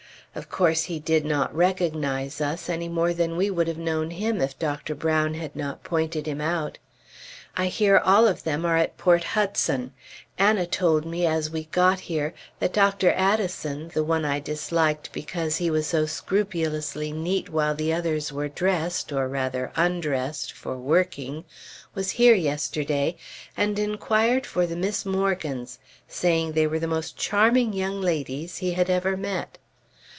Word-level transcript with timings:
Of 0.33 0.47
course 0.47 0.83
he 0.83 0.97
did 0.97 1.25
not 1.25 1.53
recognize 1.53 2.39
us, 2.39 2.69
any 2.69 2.87
more 2.87 3.13
than 3.13 3.35
we 3.35 3.49
would 3.51 3.67
have 3.67 3.77
known 3.77 4.11
him 4.11 4.39
if 4.39 4.57
Dr. 4.57 4.95
Brown 4.95 5.33
had 5.33 5.57
not 5.57 5.83
pointed 5.83 6.25
him 6.25 6.39
out. 6.39 6.77
I 7.57 7.65
hear 7.67 7.97
all 7.97 8.29
of 8.29 8.43
them 8.43 8.63
are 8.65 8.77
at 8.77 8.95
Port 8.97 9.25
Hudson. 9.25 9.91
Anna 10.37 10.65
told 10.65 11.05
me, 11.05 11.25
as 11.25 11.49
we 11.49 11.65
got 11.65 11.99
here, 11.99 12.33
that 12.59 12.71
Dr. 12.71 13.11
Addison 13.11 13.89
(the 13.93 14.05
one 14.05 14.23
I 14.23 14.39
disliked 14.39 15.11
because 15.11 15.57
he 15.57 15.69
was 15.69 15.85
so 15.87 16.05
scrupulously 16.05 17.11
neat 17.11 17.49
while 17.49 17.75
the 17.75 17.91
others 17.91 18.31
were 18.31 18.47
dressed, 18.47 19.11
or 19.11 19.27
rather 19.27 19.73
undressed, 19.75 20.53
for 20.53 20.77
working) 20.77 21.43
was 21.93 22.11
here 22.11 22.35
yesterday, 22.35 23.17
and 23.57 23.77
inquired 23.77 24.45
for 24.45 24.65
the 24.65 24.77
Miss 24.77 25.05
Morgans, 25.05 25.77
saying 26.07 26.53
they 26.53 26.67
were 26.67 26.79
the 26.79 26.87
most 26.87 27.17
charming 27.17 27.73
young 27.73 27.99
ladies 27.99 28.59
he 28.59 28.71
had 28.71 28.89
ever 28.89 29.17
met. 29.17 29.57